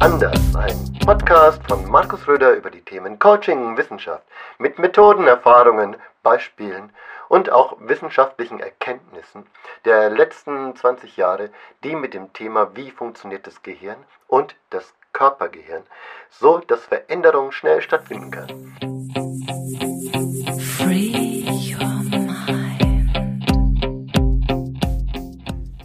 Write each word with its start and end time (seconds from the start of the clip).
Anders, 0.00 0.54
ein 0.54 0.92
Podcast 1.04 1.60
von 1.66 1.90
Markus 1.90 2.28
Röder 2.28 2.54
über 2.54 2.70
die 2.70 2.82
Themen 2.82 3.18
Coaching, 3.18 3.76
Wissenschaft, 3.76 4.22
mit 4.56 4.78
Methoden, 4.78 5.26
Erfahrungen, 5.26 5.96
Beispielen 6.22 6.92
und 7.28 7.50
auch 7.50 7.76
wissenschaftlichen 7.80 8.60
Erkenntnissen 8.60 9.44
der 9.84 10.08
letzten 10.08 10.76
20 10.76 11.16
Jahre, 11.16 11.50
die 11.82 11.96
mit 11.96 12.14
dem 12.14 12.32
Thema 12.32 12.76
Wie 12.76 12.92
funktioniert 12.92 13.48
das 13.48 13.64
Gehirn 13.64 13.96
und 14.28 14.54
das 14.70 14.94
Körpergehirn, 15.12 15.82
so 16.30 16.58
dass 16.58 16.84
Veränderung 16.84 17.50
schnell 17.50 17.82
stattfinden 17.82 18.30
kann. 18.30 18.76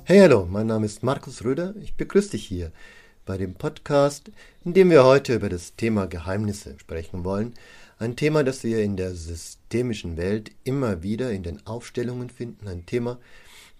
Hey, 0.06 0.20
hallo, 0.20 0.46
mein 0.48 0.68
Name 0.68 0.86
ist 0.86 1.02
Markus 1.02 1.44
Röder. 1.44 1.74
Ich 1.82 1.98
begrüße 1.98 2.30
dich 2.32 2.46
hier 2.46 2.72
bei 3.26 3.38
dem 3.38 3.54
Podcast, 3.54 4.32
in 4.66 4.74
dem 4.74 4.90
wir 4.90 5.04
heute 5.04 5.36
über 5.36 5.50
das 5.50 5.76
Thema 5.76 6.08
Geheimnisse 6.08 6.76
sprechen 6.80 7.24
wollen. 7.24 7.54
Ein 8.00 8.16
Thema, 8.16 8.44
das 8.44 8.64
wir 8.64 8.84
in 8.84 8.98
der 8.98 9.16
systemischen 9.16 10.18
Welt 10.18 10.52
immer 10.64 11.04
wieder 11.04 11.32
in 11.32 11.44
den 11.44 11.66
Aufstellungen 11.66 12.30
finden. 12.30 12.68
Ein 12.68 12.86
Thema, 12.86 13.20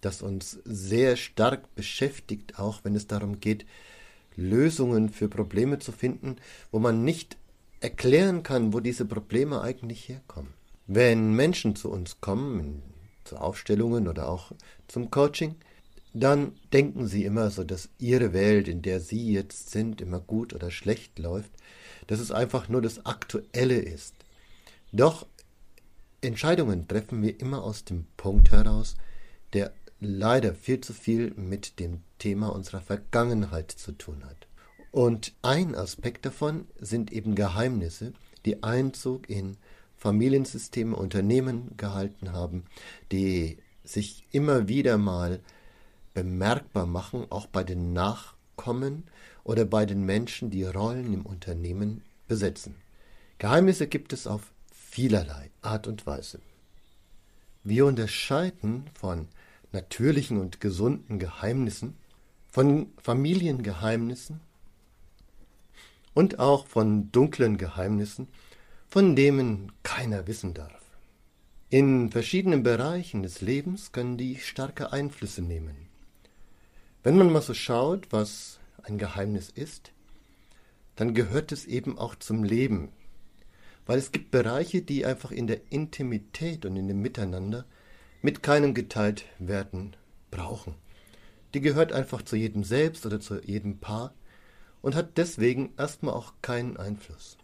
das 0.02 0.22
uns 0.22 0.60
sehr 0.64 1.18
stark 1.18 1.74
beschäftigt, 1.76 2.60
auch 2.60 2.82
wenn 2.84 2.96
es 2.96 3.08
darum 3.08 3.40
geht, 3.40 3.66
Lösungen 4.36 5.10
für 5.10 5.28
Probleme 5.28 5.80
zu 5.80 5.92
finden, 5.92 6.38
wo 6.72 6.80
man 6.80 7.04
nicht 7.04 7.38
erklären 7.82 8.44
kann, 8.44 8.74
wo 8.74 8.80
diese 8.80 9.06
Probleme 9.06 9.62
eigentlich 9.62 10.08
herkommen. 10.10 10.54
Wenn 10.88 11.34
Menschen 11.34 11.76
zu 11.76 11.92
uns 11.92 12.22
kommen, 12.22 12.82
zu 13.24 13.38
Aufstellungen 13.38 14.08
oder 14.08 14.30
auch 14.30 14.52
zum 14.88 15.12
Coaching, 15.12 15.56
dann 16.14 16.54
denken 16.72 17.08
sie 17.08 17.26
immer 17.26 17.50
so, 17.50 17.64
dass 17.64 17.90
ihre 17.98 18.34
Welt, 18.34 18.68
in 18.68 18.82
der 18.82 19.00
sie 19.00 19.34
jetzt 19.34 19.72
sind, 19.72 20.00
immer 20.00 20.20
gut 20.20 20.54
oder 20.54 20.70
schlecht 20.70 21.18
läuft, 21.18 21.52
dass 22.08 22.20
es 22.20 22.32
einfach 22.32 22.70
nur 22.70 22.82
das 22.82 23.06
Aktuelle 23.06 23.78
ist. 23.78 24.14
Doch 24.92 25.26
Entscheidungen 26.22 26.88
treffen 26.88 27.22
wir 27.22 27.40
immer 27.40 27.64
aus 27.64 27.84
dem 27.84 28.06
Punkt 28.16 28.52
heraus, 28.52 28.96
der 29.54 29.74
leider 30.00 30.54
viel 30.54 30.82
zu 30.82 30.94
viel 30.94 31.34
mit 31.36 31.80
dem 31.80 32.02
Thema 32.20 32.50
unserer 32.50 32.82
Vergangenheit 32.82 33.72
zu 33.72 33.92
tun 33.94 34.24
hat. 34.24 34.48
Und 34.92 35.34
ein 35.42 35.74
Aspekt 35.74 36.26
davon 36.26 36.68
sind 36.80 37.12
eben 37.12 37.34
Geheimnisse, 37.34 38.14
die 38.46 38.62
Einzug 38.62 39.30
in 39.30 39.58
Familiensysteme, 39.98 40.96
Unternehmen 40.96 41.76
gehalten 41.78 42.34
haben, 42.34 42.66
die 43.12 43.58
sich 43.84 44.28
immer 44.32 44.68
wieder 44.68 44.98
mal 44.98 45.40
bemerkbar 46.14 46.86
machen, 46.86 47.26
auch 47.30 47.48
bei 47.48 47.64
den 47.64 47.94
Nachkommen 47.94 49.04
oder 49.44 49.66
bei 49.66 49.86
den 49.86 50.06
Menschen, 50.06 50.50
die 50.50 50.64
Rollen 50.64 51.14
im 51.14 51.26
Unternehmen 51.26 52.04
besetzen. 52.28 52.76
Geheimnisse 53.38 53.88
gibt 53.88 54.14
es 54.14 54.28
auf 54.28 54.54
vielerlei 54.72 55.50
Art 55.62 55.88
und 55.88 56.06
Weise. 56.06 56.40
Wir 57.64 57.86
unterscheiden 57.86 58.90
von 58.94 59.28
natürlichen 59.72 60.40
und 60.40 60.62
gesunden 60.62 61.20
Geheimnissen, 61.20 61.96
von 62.50 62.92
Familiengeheimnissen 63.02 64.40
und 66.14 66.40
auch 66.40 66.68
von 66.68 67.12
dunklen 67.12 67.58
Geheimnissen, 67.58 68.28
von 68.88 69.16
denen 69.16 69.72
keiner 69.82 70.28
wissen 70.28 70.54
darf. 70.54 70.84
In 71.70 72.12
verschiedenen 72.12 72.62
Bereichen 72.62 73.24
des 73.24 73.42
Lebens 73.42 73.92
können 73.92 74.18
die 74.18 74.36
starke 74.38 74.94
Einflüsse 74.94 75.42
nehmen. 75.42 75.88
Wenn 77.04 77.18
man 77.18 77.32
mal 77.32 77.42
so 77.42 77.54
schaut, 77.54 78.08
was 78.12 78.60
ein 78.84 78.98
Geheimnis 78.98 79.50
ist, 79.50 79.92
dann 80.96 81.14
gehört 81.14 81.52
es 81.52 81.66
eben 81.66 81.98
auch 81.98 82.16
zum 82.16 82.46
Leben. 82.46 82.94
Weil 83.86 84.00
es 84.00 84.14
gibt 84.14 84.32
Bereiche, 84.32 84.82
die 84.82 85.06
einfach 85.06 85.32
in 85.32 85.48
der 85.48 85.60
Intimität 85.70 86.66
und 86.66 86.78
in 86.78 86.88
dem 86.88 87.02
Miteinander 87.02 87.66
mit 88.22 88.42
keinem 88.42 88.74
geteilt 88.74 89.26
werden 89.38 89.98
brauchen. 90.32 90.76
Die 91.54 91.60
gehört 91.60 91.92
einfach 91.92 92.22
zu 92.22 92.38
jedem 92.38 92.64
selbst 92.64 93.06
oder 93.06 93.20
zu 93.20 93.42
jedem 93.44 93.80
Paar 93.80 94.14
und 94.82 94.96
hat 94.96 95.18
deswegen 95.18 95.74
erstmal 95.78 96.14
auch 96.14 96.34
keinen 96.42 96.78
Einfluss. 96.78 97.38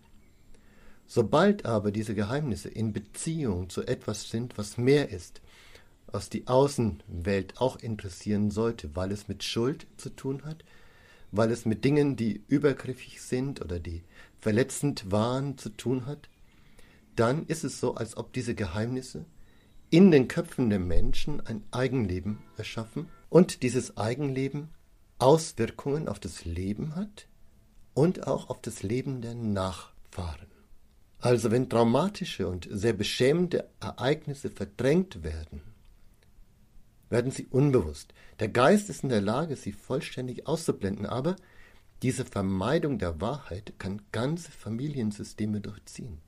Sobald 1.06 1.66
aber 1.66 1.92
diese 1.92 2.16
Geheimnisse 2.16 2.70
in 2.70 2.94
Beziehung 2.94 3.70
zu 3.70 3.86
etwas 3.86 4.30
sind, 4.30 4.58
was 4.58 4.78
mehr 4.78 5.10
ist, 5.10 5.42
was 6.12 6.30
die 6.30 6.48
Außenwelt 6.48 7.60
auch 7.60 7.78
interessieren 7.78 8.52
sollte, 8.52 8.96
weil 8.96 9.12
es 9.12 9.28
mit 9.28 9.44
Schuld 9.44 9.88
zu 9.98 10.10
tun 10.10 10.44
hat, 10.44 10.64
weil 11.32 11.52
es 11.52 11.66
mit 11.66 11.86
Dingen, 11.86 12.16
die 12.16 12.44
übergriffig 12.48 13.22
sind 13.22 13.62
oder 13.62 13.80
die 13.80 14.04
verletzend 14.40 15.12
waren, 15.12 15.58
zu 15.58 15.70
tun 15.70 16.06
hat, 16.06 16.30
dann 17.16 17.46
ist 17.48 17.64
es 17.64 17.80
so, 17.80 17.96
als 17.96 18.18
ob 18.18 18.34
diese 18.34 18.56
Geheimnisse 18.56 19.26
in 19.90 20.12
den 20.12 20.28
Köpfen 20.28 20.70
der 20.70 20.80
Menschen 20.80 21.46
ein 21.46 21.64
Eigenleben 21.72 22.40
erschaffen 22.58 23.08
und 23.30 23.64
dieses 23.64 23.98
Eigenleben 23.98 24.70
Auswirkungen 25.18 26.08
auf 26.08 26.20
das 26.20 26.46
Leben 26.46 26.96
hat 26.96 27.28
und 27.94 28.28
auch 28.28 28.50
auf 28.50 28.62
das 28.62 28.84
Leben 28.84 29.22
der 29.22 29.36
Nachfahren. 29.36 30.48
Also 31.20 31.52
wenn 31.52 31.70
traumatische 31.70 32.48
und 32.48 32.70
sehr 32.72 32.94
beschämende 32.94 33.70
Ereignisse 33.82 34.50
verdrängt 34.50 35.24
werden, 35.24 35.62
werden 37.10 37.32
sie 37.32 37.48
unbewusst. 37.48 38.14
Der 38.40 38.50
Geist 38.50 38.90
ist 38.90 39.04
in 39.04 39.10
der 39.10 39.22
Lage, 39.22 39.56
sie 39.56 39.72
vollständig 39.72 40.48
auszublenden, 40.48 41.06
aber 41.06 41.36
diese 42.02 42.24
Vermeidung 42.24 42.98
der 42.98 43.20
Wahrheit 43.20 43.74
kann 43.78 44.02
ganze 44.12 44.52
Familiensysteme 44.52 45.60
durchziehen. 45.60 46.20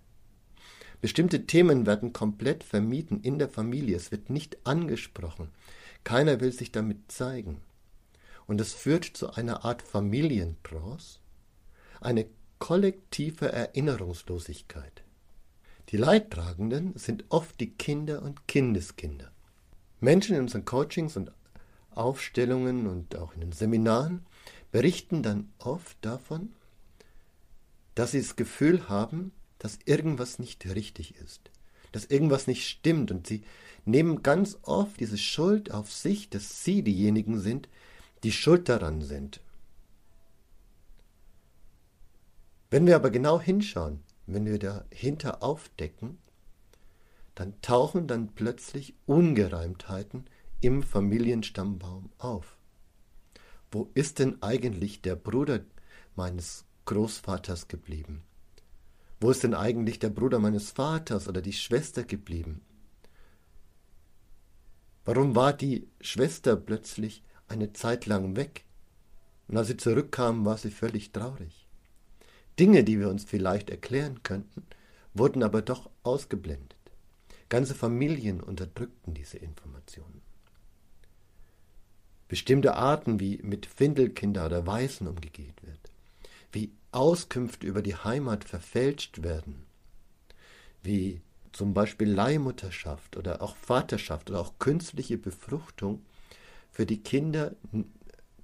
Bestimmte 0.99 1.47
Themen 1.47 1.85
werden 1.85 2.13
komplett 2.13 2.63
vermieden 2.63 3.21
in 3.21 3.39
der 3.39 3.49
Familie, 3.49 3.95
es 3.95 4.11
wird 4.11 4.29
nicht 4.29 4.57
angesprochen, 4.65 5.49
keiner 6.03 6.39
will 6.39 6.51
sich 6.51 6.71
damit 6.71 7.11
zeigen. 7.11 7.61
Und 8.47 8.59
es 8.59 8.73
führt 8.73 9.05
zu 9.05 9.31
einer 9.31 9.63
Art 9.63 9.81
Familientrance, 9.81 11.19
eine 12.01 12.27
kollektive 12.59 13.51
Erinnerungslosigkeit. 13.51 15.03
Die 15.89 15.97
Leidtragenden 15.97 16.95
sind 16.95 17.25
oft 17.29 17.59
die 17.59 17.71
Kinder 17.71 18.21
und 18.21 18.47
Kindeskinder. 18.47 19.31
Menschen 20.01 20.35
in 20.35 20.41
unseren 20.41 20.66
Coachings 20.66 21.16
und 21.16 21.31
Aufstellungen 21.91 22.88
und 22.88 23.16
auch 23.16 23.34
in 23.34 23.41
den 23.41 23.51
Seminaren 23.51 24.25
berichten 24.72 25.23
dann 25.23 25.51
oft 25.59 25.97
davon, 26.01 26.53
dass 27.95 28.11
sie 28.11 28.22
das 28.22 28.35
Gefühl 28.35 28.90
haben, 28.90 29.31
dass 29.59 29.79
irgendwas 29.85 30.40
nicht 30.40 30.66
richtig 30.66 31.16
ist, 31.16 31.51
dass 31.91 32.06
irgendwas 32.06 32.47
nicht 32.47 32.67
stimmt 32.67 33.11
und 33.11 33.28
sie 33.28 33.44
nehmen 33.85 34.23
ganz 34.23 34.57
oft 34.63 35.00
diese 35.00 35.17
Schuld 35.17 35.72
auf 35.72 35.91
sich, 35.91 36.29
dass 36.29 36.63
sie 36.63 36.81
diejenigen 36.81 37.40
sind, 37.40 37.67
die 38.23 38.31
schuld 38.31 38.69
daran 38.69 39.01
sind. 39.01 39.40
Wenn 42.69 42.88
wir 42.88 42.95
aber 42.95 43.11
genau 43.11 43.40
hinschauen, 43.40 44.00
wenn 44.28 44.45
wir 44.45 44.57
dahinter 44.57 45.44
aufdecken, 45.44 46.17
dann 47.41 47.59
tauchen 47.63 48.06
dann 48.06 48.35
plötzlich 48.35 48.94
Ungereimtheiten 49.07 50.25
im 50.59 50.84
Familienstammbaum 50.84 52.12
auf. 52.19 52.56
Wo 53.72 53.90
ist 53.96 54.19
denn 54.19 54.44
eigentlich 54.44 55.02
der 55.02 55.16
Bruder 55.16 55.62
meines 56.16 56.66
Großvaters 56.85 57.68
geblieben? 57.68 58.22
Wo 59.19 59.31
ist 59.31 59.41
denn 59.41 59.56
eigentlich 59.56 59.97
der 59.97 60.12
Bruder 60.12 60.38
meines 60.38 60.69
Vaters 60.69 61.28
oder 61.28 61.41
die 61.41 61.53
Schwester 61.53 62.03
geblieben? 62.03 62.61
Warum 65.03 65.35
war 65.35 65.53
die 65.53 65.87
Schwester 65.99 66.55
plötzlich 66.55 67.23
eine 67.47 67.73
Zeit 67.73 68.05
lang 68.05 68.35
weg? 68.35 68.66
Und 69.47 69.58
als 69.58 69.67
sie 69.67 69.78
zurückkam, 69.78 70.46
war 70.46 70.59
sie 70.59 70.70
völlig 70.70 71.11
traurig. 71.11 71.67
Dinge, 72.59 72.84
die 72.84 72.99
wir 72.99 73.09
uns 73.09 73.23
vielleicht 73.23 73.72
erklären 73.72 74.22
könnten, 74.22 74.61
wurden 75.16 75.41
aber 75.41 75.64
doch 75.64 75.90
ausgeblendet. 76.03 76.80
Ganze 77.51 77.75
Familien 77.75 78.39
unterdrückten 78.39 79.13
diese 79.13 79.37
Informationen. 79.37 80.21
Bestimmte 82.29 82.75
Arten, 82.75 83.19
wie 83.19 83.39
mit 83.43 83.65
Findelkinder 83.65 84.45
oder 84.45 84.65
Waisen 84.65 85.05
umgegeht 85.05 85.61
wird, 85.61 85.91
wie 86.53 86.71
Auskünfte 86.93 87.67
über 87.67 87.81
die 87.81 87.97
Heimat 87.97 88.45
verfälscht 88.45 89.21
werden, 89.21 89.65
wie 90.81 91.19
zum 91.51 91.73
Beispiel 91.73 92.09
Leihmutterschaft 92.09 93.17
oder 93.17 93.41
auch 93.41 93.57
Vaterschaft 93.57 94.29
oder 94.29 94.39
auch 94.39 94.57
künstliche 94.57 95.17
Befruchtung 95.17 96.05
für 96.71 96.85
die 96.85 97.03
Kinder 97.03 97.53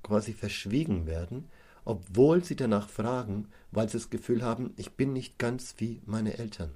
quasi 0.03 0.33
verschwiegen 0.33 1.05
werden, 1.05 1.47
obwohl 1.85 2.43
sie 2.43 2.57
danach 2.57 2.89
fragen, 2.89 3.47
weil 3.71 3.87
sie 3.87 3.99
das 3.99 4.09
Gefühl 4.09 4.43
haben, 4.43 4.73
ich 4.75 4.91
bin 4.95 5.13
nicht 5.13 5.37
ganz 5.37 5.75
wie 5.77 6.01
meine 6.05 6.37
Eltern. 6.37 6.75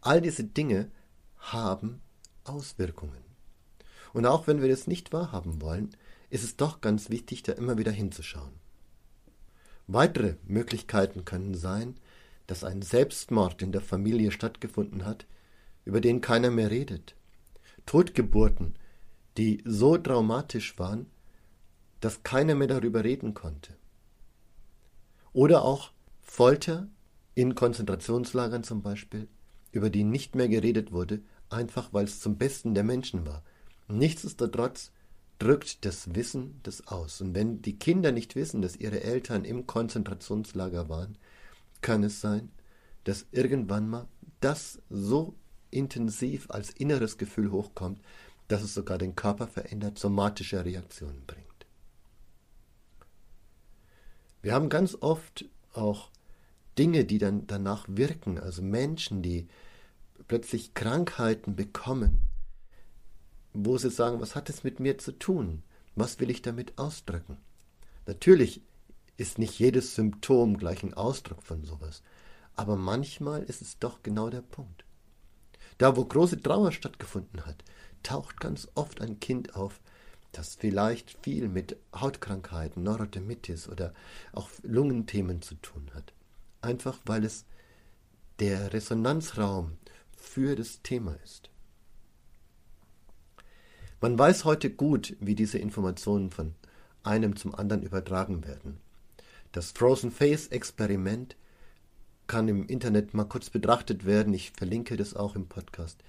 All 0.00 0.20
diese 0.20 0.44
Dinge 0.44 0.90
haben 1.38 2.00
Auswirkungen. 2.44 3.24
Und 4.12 4.26
auch 4.26 4.46
wenn 4.46 4.60
wir 4.62 4.68
das 4.68 4.86
nicht 4.86 5.12
wahrhaben 5.12 5.60
wollen, 5.60 5.90
ist 6.30 6.44
es 6.44 6.56
doch 6.56 6.80
ganz 6.80 7.10
wichtig, 7.10 7.42
da 7.42 7.52
immer 7.52 7.78
wieder 7.78 7.92
hinzuschauen. 7.92 8.52
Weitere 9.86 10.36
Möglichkeiten 10.44 11.24
können 11.24 11.54
sein, 11.54 11.96
dass 12.46 12.64
ein 12.64 12.82
Selbstmord 12.82 13.62
in 13.62 13.72
der 13.72 13.80
Familie 13.80 14.30
stattgefunden 14.30 15.04
hat, 15.04 15.26
über 15.84 16.00
den 16.00 16.20
keiner 16.20 16.50
mehr 16.50 16.70
redet. 16.70 17.14
Totgeburten, 17.86 18.74
die 19.36 19.62
so 19.64 19.96
traumatisch 19.96 20.78
waren, 20.78 21.06
dass 22.00 22.22
keiner 22.22 22.54
mehr 22.54 22.68
darüber 22.68 23.04
reden 23.04 23.34
konnte. 23.34 23.74
Oder 25.32 25.62
auch 25.62 25.92
Folter 26.20 26.88
in 27.34 27.54
Konzentrationslagern 27.54 28.64
zum 28.64 28.82
Beispiel, 28.82 29.28
über 29.72 29.90
die 29.90 30.04
nicht 30.04 30.34
mehr 30.34 30.48
geredet 30.48 30.92
wurde, 30.92 31.20
einfach 31.50 31.92
weil 31.92 32.04
es 32.04 32.20
zum 32.20 32.36
Besten 32.36 32.74
der 32.74 32.84
Menschen 32.84 33.26
war. 33.26 33.42
Nichtsdestotrotz 33.88 34.92
drückt 35.38 35.84
das 35.84 36.14
Wissen 36.14 36.60
das 36.62 36.86
aus. 36.88 37.20
Und 37.20 37.34
wenn 37.34 37.62
die 37.62 37.78
Kinder 37.78 38.12
nicht 38.12 38.34
wissen, 38.34 38.60
dass 38.60 38.76
ihre 38.76 39.02
Eltern 39.02 39.44
im 39.44 39.66
Konzentrationslager 39.66 40.88
waren, 40.88 41.16
kann 41.80 42.02
es 42.02 42.20
sein, 42.20 42.50
dass 43.04 43.26
irgendwann 43.30 43.88
mal 43.88 44.08
das 44.40 44.80
so 44.90 45.34
intensiv 45.70 46.50
als 46.50 46.70
inneres 46.70 47.18
Gefühl 47.18 47.50
hochkommt, 47.50 48.00
dass 48.48 48.62
es 48.62 48.74
sogar 48.74 48.98
den 48.98 49.14
Körper 49.14 49.46
verändert, 49.46 49.98
somatische 49.98 50.64
Reaktionen 50.64 51.22
bringt. 51.26 51.46
Wir 54.40 54.54
haben 54.54 54.68
ganz 54.68 54.96
oft 55.00 55.44
auch 55.72 56.10
Dinge, 56.78 57.04
die 57.04 57.18
dann 57.18 57.46
danach 57.46 57.86
wirken, 57.88 58.38
also 58.38 58.62
Menschen, 58.62 59.22
die 59.22 59.48
plötzlich 60.28 60.74
Krankheiten 60.74 61.56
bekommen, 61.56 62.20
wo 63.52 63.78
sie 63.78 63.90
sagen, 63.90 64.20
was 64.20 64.36
hat 64.36 64.48
es 64.48 64.62
mit 64.62 64.78
mir 64.78 64.98
zu 64.98 65.12
tun? 65.12 65.62
Was 65.96 66.20
will 66.20 66.30
ich 66.30 66.42
damit 66.42 66.78
ausdrücken? 66.78 67.38
Natürlich 68.06 68.62
ist 69.16 69.38
nicht 69.38 69.58
jedes 69.58 69.96
Symptom 69.96 70.56
gleich 70.56 70.82
ein 70.84 70.94
Ausdruck 70.94 71.42
von 71.42 71.64
sowas, 71.64 72.02
aber 72.54 72.76
manchmal 72.76 73.42
ist 73.42 73.62
es 73.62 73.78
doch 73.78 74.02
genau 74.02 74.30
der 74.30 74.42
Punkt. 74.42 74.84
Da, 75.78 75.96
wo 75.96 76.04
große 76.04 76.40
Trauer 76.40 76.72
stattgefunden 76.72 77.44
hat, 77.46 77.64
taucht 78.02 78.40
ganz 78.40 78.68
oft 78.74 79.00
ein 79.00 79.18
Kind 79.18 79.56
auf, 79.56 79.80
das 80.32 80.54
vielleicht 80.54 81.18
viel 81.22 81.48
mit 81.48 81.76
Hautkrankheiten, 81.94 82.82
Neurodermitis 82.82 83.68
oder 83.68 83.94
auch 84.32 84.48
Lungenthemen 84.62 85.42
zu 85.42 85.54
tun 85.56 85.90
hat. 85.94 86.12
Einfach 86.60 86.98
weil 87.04 87.24
es 87.24 87.44
der 88.38 88.72
Resonanzraum 88.72 89.78
für 90.16 90.56
das 90.56 90.82
Thema 90.82 91.16
ist. 91.24 91.50
Man 94.00 94.18
weiß 94.18 94.44
heute 94.44 94.70
gut, 94.70 95.16
wie 95.20 95.34
diese 95.34 95.58
Informationen 95.58 96.30
von 96.30 96.54
einem 97.02 97.36
zum 97.36 97.54
anderen 97.54 97.82
übertragen 97.82 98.44
werden. 98.44 98.78
Das 99.52 99.72
Frozen 99.72 100.12
Face 100.12 100.48
Experiment 100.48 101.36
kann 102.28 102.46
im 102.46 102.66
Internet 102.66 103.14
mal 103.14 103.24
kurz 103.24 103.50
betrachtet 103.50 104.04
werden. 104.04 104.34
Ich 104.34 104.52
verlinke 104.52 104.96
das 104.96 105.16
auch 105.16 105.34
im 105.34 105.48
Podcast. 105.48 106.04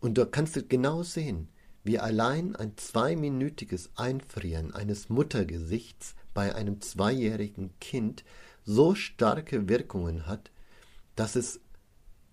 Und 0.00 0.18
da 0.18 0.24
kannst 0.24 0.56
du 0.56 0.62
genau 0.62 1.02
sehen, 1.02 1.48
wie 1.84 1.98
allein 1.98 2.56
ein 2.56 2.76
zweiminütiges 2.76 3.90
Einfrieren 3.96 4.74
eines 4.74 5.08
Muttergesichts 5.08 6.14
bei 6.34 6.54
einem 6.54 6.80
zweijährigen 6.80 7.70
Kind 7.80 8.24
so 8.68 8.94
starke 8.94 9.68
Wirkungen 9.68 10.26
hat, 10.26 10.50
dass 11.16 11.36
es 11.36 11.60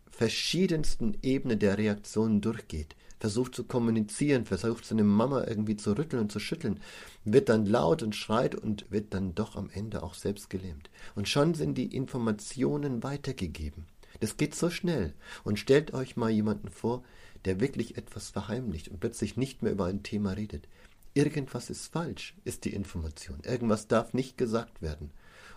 verschiedensten 0.10 1.18
Ebenen 1.22 1.60
der 1.60 1.78
Reaktionen 1.78 2.42
durchgeht 2.42 2.96
versucht 3.20 3.56
zu 3.56 3.64
kommunizieren, 3.64 4.46
versucht 4.46 4.86
seine 4.86 5.04
Mama 5.04 5.46
irgendwie 5.48 5.76
zu 5.76 5.98
rütteln 5.98 6.22
und 6.22 6.32
zu 6.32 6.40
schütteln, 6.40 6.80
wird 7.24 7.50
dann 7.50 7.66
laut 7.66 8.04
und 8.04 8.16
schreit 8.16 8.54
und 8.54 8.86
wird 8.92 9.16
dann 9.16 9.34
doch 9.34 9.56
am 9.56 9.70
Ende 9.72 10.04
auch 10.04 10.14
selbst 10.14 10.50
gelähmt. 10.50 10.92
Und 11.16 11.28
schon 11.28 11.56
sind 11.56 11.76
die 11.76 11.96
Informationen 11.96 13.02
weitergegeben. 13.02 13.88
Das 14.20 14.38
geht 14.38 14.54
so 14.54 14.70
schnell. 14.70 15.14
Und 15.44 15.58
stellt 15.60 15.94
euch 15.94 16.16
mal 16.16 16.30
jemanden 16.30 16.70
vor, 16.70 17.04
der 17.46 17.60
wirklich 17.60 17.98
etwas 17.98 18.30
verheimlicht 18.30 18.90
und 18.90 19.00
plötzlich 19.00 19.38
nicht 19.38 19.64
mehr 19.64 19.72
über 19.72 19.86
ein 19.86 20.04
Thema 20.04 20.34
redet. 20.34 20.68
Irgendwas 21.16 21.70
ist 21.70 21.88
falsch, 21.88 22.36
ist 22.44 22.66
die 22.66 22.74
Information. 22.74 23.40
Irgendwas 23.44 23.88
darf 23.88 24.14
nicht 24.14 24.38
gesagt 24.38 24.82
werden. 24.82 25.12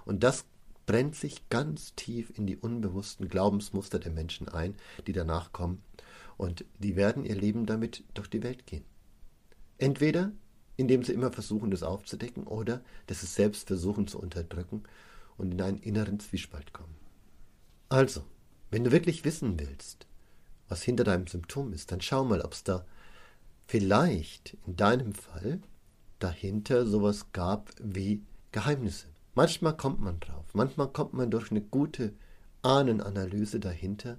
Und 0.04 0.22
das 0.22 0.46
brennt 0.88 1.14
sich 1.14 1.48
ganz 1.50 1.94
tief 1.94 2.36
in 2.36 2.46
die 2.46 2.56
unbewussten 2.56 3.28
Glaubensmuster 3.28 4.00
der 4.00 4.10
Menschen 4.10 4.48
ein, 4.48 4.74
die 5.06 5.12
danach 5.12 5.52
kommen 5.52 5.82
und 6.36 6.64
die 6.80 6.96
werden 6.96 7.24
ihr 7.24 7.36
Leben 7.36 7.66
damit 7.66 8.02
durch 8.14 8.28
die 8.28 8.42
Welt 8.42 8.66
gehen. 8.66 8.84
Entweder 9.78 10.32
indem 10.78 11.02
sie 11.02 11.12
immer 11.12 11.32
versuchen, 11.32 11.70
das 11.70 11.82
aufzudecken, 11.82 12.46
oder 12.46 12.80
dass 13.08 13.20
sie 13.20 13.26
selbst 13.26 13.66
versuchen 13.66 14.06
zu 14.06 14.18
unterdrücken 14.18 14.84
und 15.36 15.52
in 15.52 15.60
einen 15.60 15.78
inneren 15.78 16.20
Zwiespalt 16.20 16.72
kommen. 16.72 16.94
Also, 17.88 18.24
wenn 18.70 18.84
du 18.84 18.92
wirklich 18.92 19.24
wissen 19.24 19.58
willst, 19.58 20.06
was 20.68 20.82
hinter 20.82 21.02
deinem 21.02 21.26
Symptom 21.26 21.72
ist, 21.72 21.90
dann 21.90 22.00
schau 22.00 22.24
mal, 22.24 22.40
ob 22.42 22.52
es 22.52 22.62
da 22.62 22.86
vielleicht 23.66 24.56
in 24.66 24.76
deinem 24.76 25.14
Fall 25.14 25.60
dahinter 26.20 26.86
sowas 26.86 27.26
gab 27.32 27.72
wie 27.82 28.22
Geheimnisse. 28.52 29.08
Manchmal 29.38 29.76
kommt 29.76 30.00
man 30.00 30.18
drauf, 30.18 30.46
manchmal 30.52 30.88
kommt 30.88 31.14
man 31.14 31.30
durch 31.30 31.52
eine 31.52 31.60
gute 31.60 32.12
Ahnenanalyse 32.62 33.60
dahinter, 33.60 34.18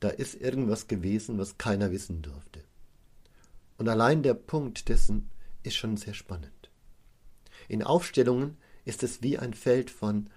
da 0.00 0.08
ist 0.08 0.34
irgendwas 0.34 0.88
gewesen, 0.88 1.38
was 1.38 1.56
keiner 1.56 1.92
wissen 1.92 2.20
durfte. 2.20 2.64
Und 3.78 3.88
allein 3.88 4.24
der 4.24 4.34
Punkt 4.34 4.88
dessen 4.88 5.30
ist 5.62 5.76
schon 5.76 5.96
sehr 5.96 6.14
spannend. 6.14 6.68
In 7.68 7.84
Aufstellungen 7.84 8.56
ist 8.84 9.04
es 9.04 9.22
wie 9.22 9.38
ein 9.38 9.54
Feld 9.54 9.88
von 9.88 10.30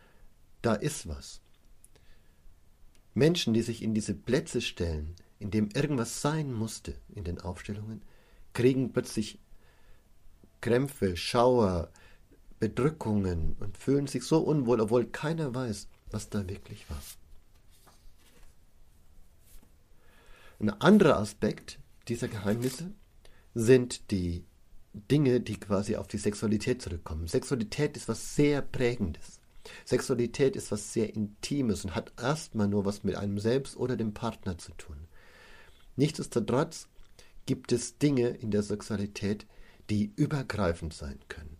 da 0.62 0.76
ist 0.76 1.08
was. 1.08 1.42
Menschen, 3.16 3.56
die 3.56 3.64
sich 3.64 3.82
in 3.82 3.96
diese 3.96 4.14
Plätze 4.14 4.62
stellen, 4.62 5.16
in 5.40 5.50
dem 5.50 5.70
irgendwas 5.74 6.22
sein 6.22 6.54
musste 6.54 6.94
in 7.16 7.24
den 7.24 7.42
Aufstellungen, 7.42 8.04
kriegen 8.54 8.94
plötzlich 8.94 9.40
Krämpfe, 10.62 11.18
Schauer, 11.18 11.90
Bedrückungen 12.60 13.56
und 13.60 13.78
fühlen 13.78 14.08
sich 14.08 14.24
so 14.24 14.40
unwohl, 14.40 14.82
obwohl 14.82 15.06
keiner 15.06 15.54
weiß, 15.54 15.88
was 16.12 16.30
da 16.30 16.48
wirklich 16.48 16.90
war. 16.90 17.02
Ein 20.60 20.70
anderer 20.82 21.18
Aspekt 21.18 21.80
dieser 22.10 22.28
Geheimnisse 22.28 22.92
sind 23.54 24.12
die 24.12 24.44
Dinge, 24.94 25.40
die 25.40 25.58
quasi 25.58 25.96
auf 25.96 26.08
die 26.08 26.18
Sexualität 26.18 26.82
zurückkommen. 26.82 27.28
Sexualität 27.28 27.96
ist 27.96 28.10
was 28.10 28.36
sehr 28.36 28.62
Prägendes. 28.62 29.40
Sexualität 29.86 30.56
ist 30.56 30.72
was 30.72 30.92
sehr 30.94 31.14
Intimes 31.14 31.86
und 31.86 31.96
hat 31.96 32.12
erstmal 32.20 32.68
nur 32.68 32.86
was 32.86 33.04
mit 33.04 33.16
einem 33.16 33.40
selbst 33.40 33.78
oder 33.78 33.96
dem 33.96 34.14
Partner 34.14 34.58
zu 34.58 34.72
tun. 34.74 35.08
Nichtsdestotrotz 35.96 36.88
gibt 37.46 37.72
es 37.72 37.98
Dinge 37.98 38.30
in 38.30 38.52
der 38.52 38.64
Sexualität, 38.64 39.46
die 39.90 40.12
übergreifend 40.16 40.94
sein 40.94 41.20
können. 41.28 41.59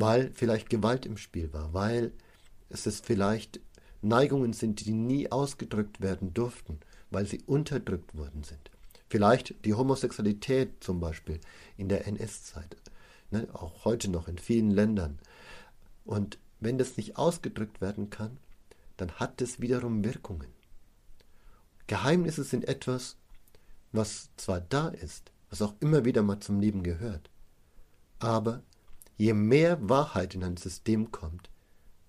Weil 0.00 0.30
vielleicht 0.34 0.70
Gewalt 0.70 1.06
im 1.06 1.16
Spiel 1.16 1.52
war, 1.52 1.74
weil 1.74 2.12
es 2.68 2.86
ist 2.86 3.04
vielleicht 3.04 3.60
Neigungen 4.02 4.52
sind, 4.52 4.84
die 4.84 4.92
nie 4.92 5.30
ausgedrückt 5.30 6.00
werden 6.00 6.32
durften 6.32 6.80
weil 7.10 7.26
sie 7.26 7.42
unterdrückt 7.46 8.16
worden 8.16 8.44
sind. 8.44 8.70
Vielleicht 9.08 9.64
die 9.64 9.74
Homosexualität 9.74 10.82
zum 10.82 11.00
Beispiel 11.00 11.40
in 11.76 11.88
der 11.88 12.06
NS-Zeit, 12.06 12.76
ne, 13.30 13.48
auch 13.52 13.84
heute 13.84 14.08
noch 14.08 14.28
in 14.28 14.38
vielen 14.38 14.70
Ländern. 14.70 15.18
Und 16.04 16.38
wenn 16.60 16.78
das 16.78 16.96
nicht 16.96 17.16
ausgedrückt 17.16 17.80
werden 17.80 18.10
kann, 18.10 18.38
dann 18.96 19.12
hat 19.12 19.40
es 19.40 19.60
wiederum 19.60 20.04
Wirkungen. 20.04 20.48
Geheimnisse 21.86 22.44
sind 22.44 22.68
etwas, 22.68 23.16
was 23.92 24.30
zwar 24.36 24.60
da 24.60 24.88
ist, 24.88 25.32
was 25.48 25.62
auch 25.62 25.74
immer 25.80 26.04
wieder 26.04 26.22
mal 26.22 26.38
zum 26.38 26.60
Leben 26.60 26.84
gehört, 26.84 27.28
aber 28.20 28.62
je 29.20 29.34
mehr 29.34 29.86
Wahrheit 29.86 30.34
in 30.34 30.42
ein 30.42 30.56
System 30.56 31.12
kommt, 31.12 31.50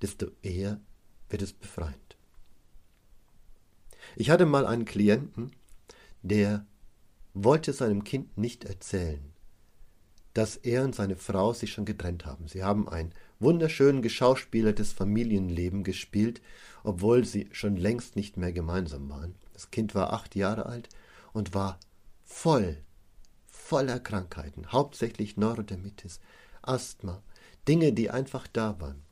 desto 0.01 0.27
eher 0.41 0.79
wird 1.29 1.41
es 1.41 1.51
befreiend. 1.51 2.15
Ich 4.15 4.29
hatte 4.29 4.45
mal 4.45 4.65
einen 4.65 4.85
Klienten, 4.85 5.51
der 6.21 6.65
wollte 7.33 7.73
seinem 7.73 8.05
Kind 8.05 8.37
nicht 8.37 8.63
erzählen, 8.63 9.33
dass 10.33 10.55
er 10.55 10.85
und 10.85 10.95
seine 10.95 11.17
Frau 11.17 11.51
sich 11.51 11.73
schon 11.73 11.83
getrennt 11.83 12.25
haben. 12.25 12.47
Sie 12.47 12.63
haben 12.63 12.87
ein 12.87 13.13
wunderschön 13.39 14.01
geschauspielertes 14.01 14.93
Familienleben 14.93 15.83
gespielt, 15.83 16.41
obwohl 16.85 17.25
sie 17.25 17.49
schon 17.51 17.75
längst 17.75 18.15
nicht 18.15 18.37
mehr 18.37 18.53
gemeinsam 18.53 19.09
waren. 19.09 19.35
Das 19.51 19.69
Kind 19.69 19.95
war 19.95 20.13
acht 20.13 20.33
Jahre 20.37 20.65
alt 20.65 20.87
und 21.33 21.53
war 21.53 21.77
voll, 22.23 22.77
voller 23.47 23.99
Krankheiten, 23.99 24.71
hauptsächlich 24.71 25.35
Neurodermitis, 25.35 26.21
Asthma, 26.61 27.21
Dinge, 27.67 27.93
die 27.93 28.09
einfach 28.09 28.47
da 28.47 28.79
waren. 28.79 29.03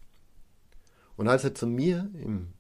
Und 1.16 1.28
als 1.28 1.44
er 1.44 1.54
zu 1.56 1.68
mir 1.68 2.10
im 2.14 2.54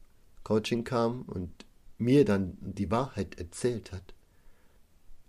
Coaching 0.43 0.83
kam 0.83 1.23
und 1.23 1.65
mir 1.97 2.25
dann 2.25 2.57
die 2.59 2.91
Wahrheit 2.91 3.37
erzählt 3.39 3.91
hat, 3.91 4.13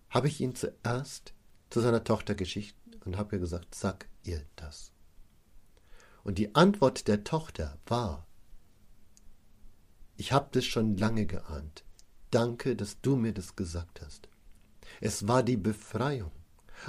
habe 0.09 0.29
ich 0.29 0.41
ihn 0.41 0.55
zuerst 0.55 1.35
zu 1.71 1.81
seiner 1.81 2.05
Tochter 2.05 2.35
geschickt 2.35 2.77
und 3.05 3.17
habe 3.17 3.37
ihr 3.37 3.41
gesagt, 3.41 3.75
sag 3.75 4.09
ihr 4.25 4.45
das. 4.57 4.93
Und 6.25 6.39
die 6.39 6.55
Antwort 6.55 7.09
der 7.09 7.25
Tochter 7.25 7.79
war, 7.87 8.27
ich 10.17 10.33
habe 10.33 10.49
das 10.53 10.65
schon 10.65 10.97
lange 10.97 11.27
geahnt. 11.27 11.85
Danke, 12.31 12.77
dass 12.77 13.01
du 13.01 13.17
mir 13.17 13.33
das 13.33 13.57
gesagt 13.57 14.03
hast. 14.03 14.29
Es 15.01 15.27
war 15.27 15.43
die 15.43 15.57
Befreiung. 15.57 16.33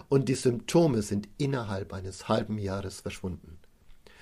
Und 0.10 0.30
die 0.30 0.36
Symptome 0.36 1.02
sind 1.02 1.28
innerhalb 1.38 1.94
eines 1.94 2.28
halben 2.28 2.58
Jahres 2.58 3.02
verschwunden. 3.02 3.58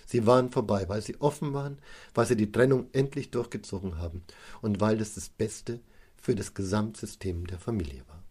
Sie 0.05 0.25
waren 0.25 0.49
vorbei, 0.49 0.89
weil 0.89 1.01
sie 1.01 1.21
offen 1.21 1.53
waren, 1.53 1.77
weil 2.15 2.25
sie 2.25 2.35
die 2.35 2.51
Trennung 2.51 2.87
endlich 2.93 3.29
durchgezogen 3.29 3.99
haben 3.99 4.23
und 4.61 4.81
weil 4.81 4.97
das 4.97 5.13
das 5.13 5.29
Beste 5.29 5.81
für 6.17 6.33
das 6.33 6.55
Gesamtsystem 6.55 7.45
der 7.45 7.59
Familie 7.59 8.03
war. 8.07 8.23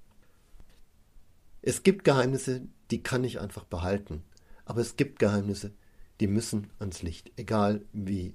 Es 1.62 1.85
gibt 1.85 2.04
Geheimnisse, 2.04 2.62
die 2.90 3.02
kann 3.02 3.23
ich 3.23 3.40
einfach 3.40 3.64
behalten, 3.64 4.25
aber 4.64 4.80
es 4.80 4.97
gibt 4.97 5.18
Geheimnisse, 5.18 5.73
die 6.21 6.26
müssen 6.26 6.71
ans 6.78 7.02
Licht, 7.02 7.30
egal 7.37 7.85
wie 7.92 8.35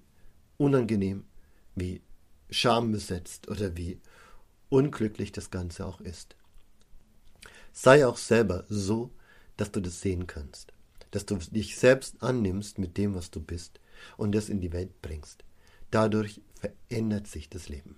unangenehm, 0.57 1.25
wie 1.75 2.01
schambesetzt 2.49 3.49
oder 3.49 3.75
wie 3.75 3.99
unglücklich 4.69 5.31
das 5.31 5.51
Ganze 5.51 5.85
auch 5.85 5.99
ist. 5.99 6.35
Sei 7.73 8.05
auch 8.05 8.17
selber 8.17 8.65
so, 8.69 9.11
dass 9.57 9.71
du 9.71 9.81
das 9.81 9.99
sehen 9.99 10.27
kannst, 10.27 10.73
dass 11.11 11.25
du 11.25 11.35
dich 11.35 11.75
selbst 11.75 12.21
annimmst 12.21 12.77
mit 12.77 12.97
dem, 12.97 13.15
was 13.15 13.31
du 13.31 13.41
bist 13.41 13.79
und 14.15 14.35
es 14.35 14.47
in 14.47 14.61
die 14.61 14.71
Welt 14.71 15.01
bringst. 15.01 15.43
Dadurch 15.91 16.41
verändert 16.53 17.27
sich 17.27 17.49
das 17.49 17.69
Leben. 17.69 17.97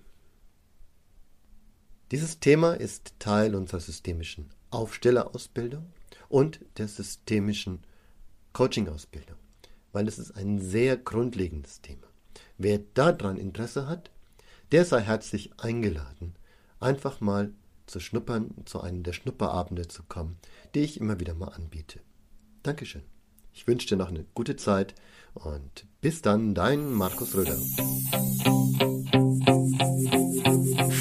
Dieses 2.10 2.40
Thema 2.40 2.74
ist 2.74 3.14
Teil 3.18 3.54
unserer 3.54 3.80
systemischen 3.80 4.50
Aufstellerausbildung 4.70 5.86
und 6.28 6.60
der 6.78 6.88
systemischen 6.88 7.80
Coaching-Ausbildung, 8.52 9.36
weil 9.92 10.08
es 10.08 10.18
ist 10.18 10.32
ein 10.32 10.60
sehr 10.60 10.96
grundlegendes 10.96 11.82
Thema. 11.82 12.06
Wer 12.58 12.78
daran 12.94 13.36
Interesse 13.36 13.86
hat, 13.86 14.10
der 14.72 14.84
sei 14.84 15.00
herzlich 15.00 15.50
eingeladen, 15.58 16.34
einfach 16.80 17.20
mal 17.20 17.52
zu 17.86 18.00
schnuppern, 18.00 18.50
zu 18.64 18.80
einem 18.80 19.02
der 19.02 19.12
Schnupperabende 19.12 19.88
zu 19.88 20.02
kommen, 20.02 20.38
die 20.74 20.80
ich 20.80 21.00
immer 21.00 21.20
wieder 21.20 21.34
mal 21.34 21.48
anbiete. 21.48 22.00
Dankeschön. 22.62 23.02
Ich 23.52 23.66
wünsche 23.66 23.88
dir 23.88 23.96
noch 23.96 24.08
eine 24.08 24.24
gute 24.34 24.56
Zeit 24.56 24.94
und 25.34 25.86
bis 26.00 26.20
dann, 26.20 26.54
dein 26.54 26.92
Markus 26.92 27.34
Röder. 27.34 27.56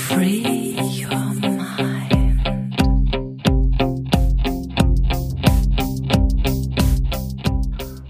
Free 0.07 0.77
your 1.03 1.33
mind. 1.33 2.15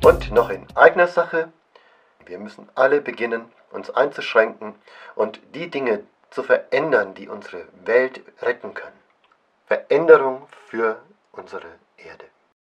Und 0.05 0.32
noch 0.32 0.50
in 0.50 0.67
eigener 0.75 1.08
Sache, 1.08 1.51
wir 2.25 2.38
müssen 2.38 2.70
alle 2.75 3.01
beginnen, 3.01 3.46
uns 3.72 3.89
einzuschränken 3.89 4.75
und 5.15 5.39
die 5.55 5.70
Dinge 5.72 6.03
zu 6.36 6.44
verändern, 6.44 7.13
die 7.13 7.30
unsere 7.30 7.65
Welt 7.86 8.22
retten 8.42 8.74
können. 8.74 9.00
Veränderung 9.68 10.48
für 10.68 11.01
unsere 11.32 11.80
Erde. 11.96 12.25